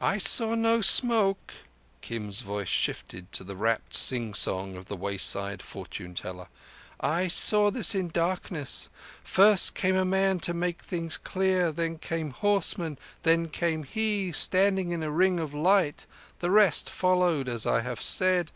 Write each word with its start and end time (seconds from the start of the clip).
"I 0.00 0.18
saw 0.18 0.56
no 0.56 0.80
smoke"—Kim's 0.80 2.40
voice 2.40 2.66
shifted 2.66 3.30
to 3.30 3.44
the 3.44 3.54
rapt 3.54 3.94
sing 3.94 4.34
song 4.34 4.74
of 4.74 4.86
the 4.86 4.96
wayside 4.96 5.62
fortune 5.62 6.14
teller. 6.14 6.48
"I 6.98 7.28
saw 7.28 7.70
this 7.70 7.94
in 7.94 8.08
darkness. 8.08 8.88
First 9.22 9.76
came 9.76 9.94
a 9.94 10.04
man 10.04 10.40
to 10.40 10.52
make 10.52 10.82
things 10.82 11.16
clear. 11.16 11.70
Then 11.70 11.98
came 11.98 12.30
horsemen. 12.32 12.98
Then 13.22 13.48
came 13.48 13.84
He 13.84 14.32
standing 14.32 14.90
in 14.90 15.04
a 15.04 15.12
ring 15.12 15.38
of 15.38 15.54
light. 15.54 16.06
The 16.40 16.50
rest 16.50 16.90
followed 16.90 17.48
as 17.48 17.68
I 17.68 17.82
have 17.82 18.02
said. 18.02 18.50